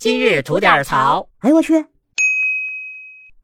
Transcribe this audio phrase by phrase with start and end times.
[0.00, 1.28] 今日吐点槽。
[1.40, 1.84] 哎呦我去！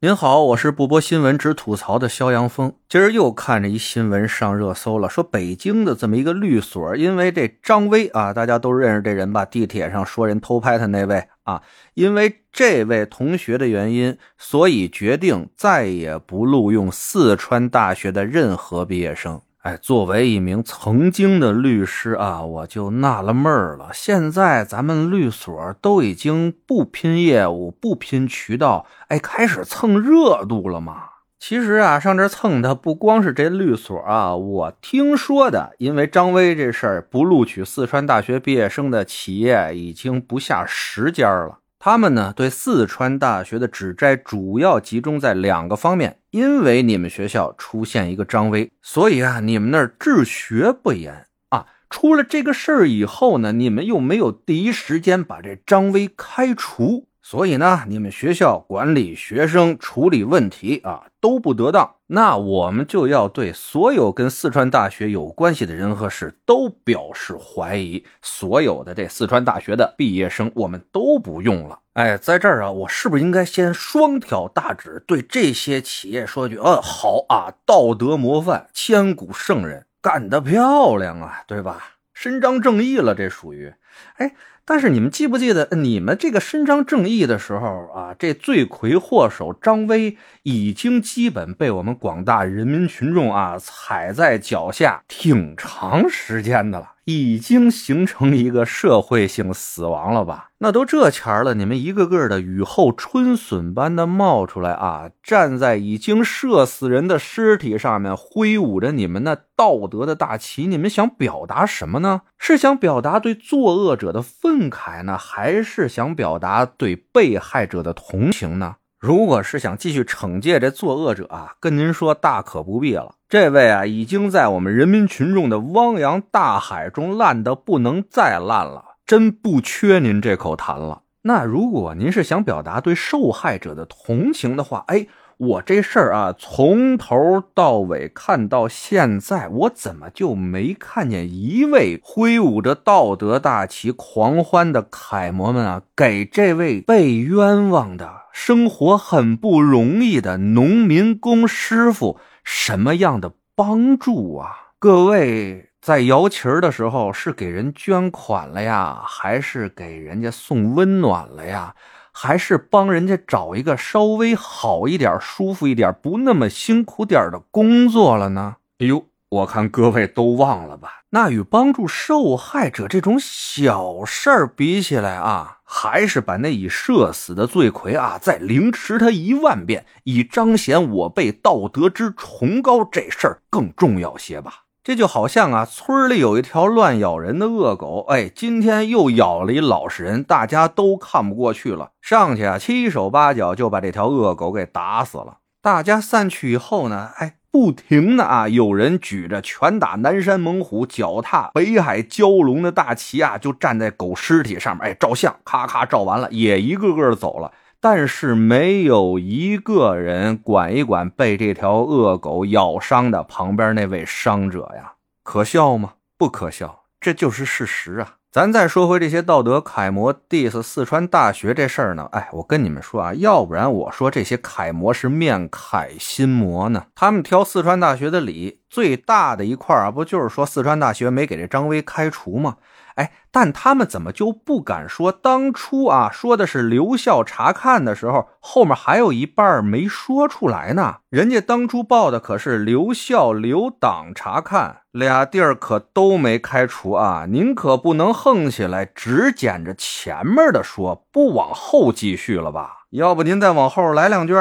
[0.00, 2.72] 您好，我是不播新闻只吐槽的肖阳峰。
[2.88, 9.44] 今儿又看着一新闻上热搜了，说北京的这么一个律所，因为这张威啊，大家都认识这人吧？
[9.44, 11.60] 地铁上说人偷拍他那位啊，
[11.92, 19.42] 因为这位同学的原因，所以决定再也不录用四川大学的任何毕业生。
[19.66, 23.90] 哎，作为一名曾经的律师啊，我就纳了闷儿了。
[23.92, 31.02] 现在咱们律所都已经不拼业务、不拼渠道，哎，开始蹭热度了吗？
[31.40, 41.58] 其实啊，上这蹭的不光是这律所啊，我听说的，因为张威这事儿不录取四川大学毕业生的企业已经不下十家了。
[41.80, 51.64] 他们呢，对四川大学的指摘主要集中在两个方面，因为你们学校出现一个张威，所以啊，你们那儿治学不严啊。
[51.88, 57.06] 出了这个事儿以后呢，你们又没有第一时间把这张威开除。
[57.22, 68.04] 所以呢，你们学校管理学生、处理问题啊都不得当，那我们就要对所有跟四川大学有关系的人和事都表示怀疑。
[68.20, 71.78] 所有的这四川大学的毕业生，我们都不用了。
[71.96, 81.94] 哎，在这儿啊，我是不是应该先双挑大指，对这些企业说句：呃，好啊，道德模范、千古圣人，干得漂亮啊，对吧？
[82.12, 83.72] 伸张正义了，这属于，
[84.18, 84.34] 哎。
[84.68, 96.90] 但是你们记不记得，你们这个伸张正义的时候啊，这罪魁祸首张威已经基本被我们广大人民群众啊踩在脚下挺长时间的了。
[97.04, 100.50] 已经形成一个社会性死亡了吧？
[100.58, 112.22] 那都这钱儿了，你们一个个的雨后春笋般的冒出来啊，站在已经射死人的尸体上面，挥舞着你们那道德的大旗，你们想表达什么呢？
[112.38, 118.76] 是想表达对作恶者的愤郑恺呢，还是想表达对被害者的同情呢？
[118.98, 123.16] 如果是想继续惩戒这作恶者啊，跟您说大可不必了。
[123.28, 131.02] 这位啊，已经在我们人民群众的汪洋大海中烂得不能再烂了，真不缺您这口痰了。
[131.22, 135.06] 那如果您是想表达对受害者的同情的话，哎，
[135.38, 148.10] 我这事儿啊，从头到尾看到现在，我怎么就没看见一位挥舞着道德大旗狂欢的楷模们啊，给这位被冤枉的？
[148.32, 154.72] 生活很不容易的农民工师傅，什么样的帮助啊？
[154.78, 161.74] 各位在摇旗儿的时候是给人捐款了呀，还是给人家送温暖了呀？
[162.18, 168.56] 还是帮人家找一个稍微好一点、舒服一点、不那么辛苦点的工作了呢？
[168.78, 171.02] 哎呦，我看各位都忘了吧？
[171.10, 175.58] 那与帮助受害者这种小事儿比起来啊。
[175.68, 184.62] 还是把那已社死的罪魁啊，再凌迟他一万遍，以彰显我辈道德之崇高，这事儿更重要些吧？
[184.86, 195.38] 这就好像啊，村里有一条乱咬人的恶狗，哎，今天又咬了一老实人，大家都看不过去了，上去啊，七手八脚就把这条恶狗给打死了。
[195.60, 197.34] 大家散去以后呢，哎。
[197.48, 207.50] 不停的啊，有人举着拳打南山猛虎、脚踏北海蛟龙的大旗啊，就站在狗尸体上面，哎，照相，咔咔照完了，也一个个的走了。
[207.88, 215.92] 但是没有一个人管一管被这条恶狗咬伤的旁边那位伤者呀，可笑吗？
[216.18, 218.14] 不可笑，这就是事实啊。
[218.32, 226.86] 咱再说回这些道德楷模 diss 四川大学这事儿呢，哎，我跟你们说啊，要不然我说这些楷模是面楷心磨呢。
[226.96, 232.56] 他们挑四川大学的理最大的一块啊，不就是说四川大学没给这张威开除吗？
[232.96, 236.10] 哎，但他们怎么就不敢说当初啊？
[236.12, 240.96] 说的是留校查看的时候，后面还有一半没说出来呢。
[241.08, 247.26] 人家当初报的可是留校留党查看，俩地儿可都没开除啊！
[247.28, 252.86] 您可不能横起来，只捡着前面的说，不往后继续了吧？
[252.90, 254.34] 要不您再往后来两句，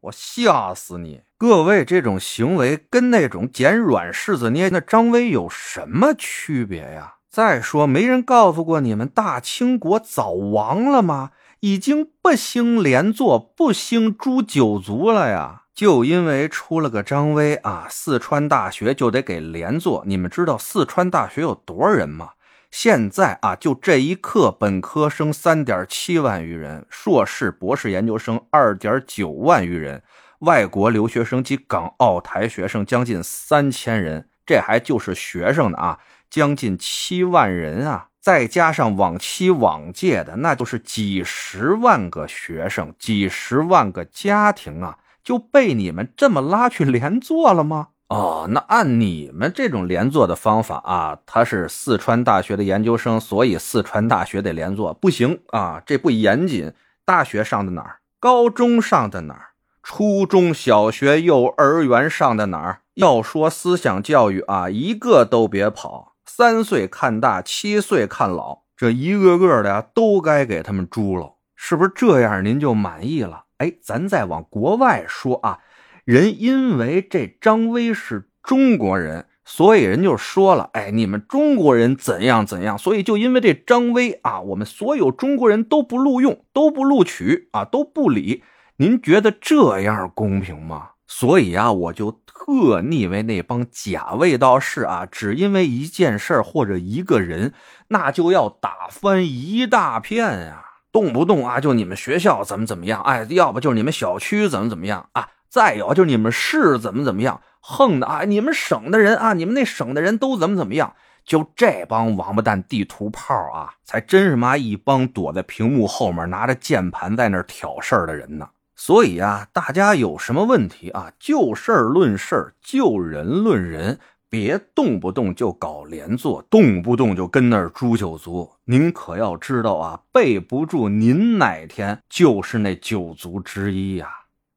[0.00, 1.20] 我吓死你！
[1.36, 7.16] 各位，这种行为跟那种捡软柿子捏那张威有什么区别呀？
[7.30, 11.30] 再说，没人告诉过你们大清国早亡了吗？
[11.60, 15.64] 已经不兴连坐，不兴诛九族了呀！
[15.74, 20.04] 就因为出了个张威啊，四川大学就得给连坐。
[20.06, 22.30] 你们知道四川大学有多少人吗？
[22.70, 30.02] 现在啊，就这一刻，本科生三点七万余人，硕士、博士研究生二点九万余人，
[30.40, 35.98] 外国留学生及港澳台学生将近三千人，这还就是学生呢啊！
[36.30, 38.08] 将近七万人啊！
[38.20, 47.88] 再加上往期往届的，那就是几十万个学生、几十万个家庭啊，就被你们这么拉去连坐了吗？
[48.08, 56.72] 哦，那按你们这种连坐的方法啊，他是四川大学的研究生，所以四川大学得连坐，不行啊，这不严谨。
[57.04, 58.00] 大学上的哪儿？
[58.20, 59.48] 高中上的哪儿？
[59.82, 62.80] 初中小学、幼儿园上的哪儿？
[62.94, 66.07] 要说思想教育啊，一个都别跑。
[66.38, 71.34] 三岁看大，七岁看老，这一个个的呀，都该给他们猪了。
[71.56, 73.46] 是不是这样您就满意了？
[73.56, 75.58] 哎，咱再往国外说啊。
[76.04, 88.44] 人因为这张威是中国人，所以人就说了：“哎，你们中国人怎样怎样。”所以就因为这张威啊，我们所有中国人都不录用，都不录取啊，都不理。
[88.76, 90.90] 您觉得这样公平吗？
[91.08, 97.52] 所以啊，我就特腻歪那帮假卫道士啊，只因为一件事或者一个人，
[97.88, 105.28] 那就要打翻一大片呀，动不动啊就你们学校怎么怎么样，哎，要不就是你们小区怎么怎么样啊。
[105.50, 108.24] 再有就是你们市怎么怎么样，横的啊！
[108.24, 110.94] 你们省的人啊，你们那省的人都怎么怎么样？
[111.24, 118.48] 就这帮王八蛋地图炮啊，才真是妈一帮躲在屏幕后面拿着键盘在那挑事儿的人呢。
[118.80, 123.98] 所以啊，大家有什么问题啊，就事论事就人论人，
[124.30, 128.52] 别动不动就搞连坐，动不动就跟那儿诛九族。
[128.66, 134.08] 您可要知道啊，备不住您哪天就是那九族之一呀。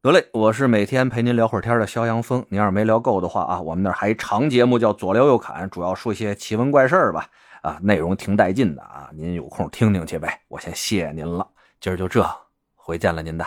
[0.00, 2.42] 得嘞，我是每天陪您聊会儿天的肖阳峰。
[2.48, 7.28] 您要是没聊够的话啊，我们那儿还长节目叫左聊右侃，主要说些奇闻怪事儿吧。
[7.60, 10.40] 啊，内容挺带劲的啊，您有空听听去呗。
[10.48, 11.46] 我先谢谢您了，
[11.80, 12.26] 今儿就这，
[12.74, 13.46] 回见了您的。